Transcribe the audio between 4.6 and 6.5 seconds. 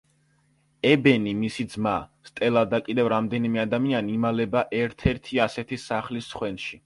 ერთ-ერთი ასეთი სახლის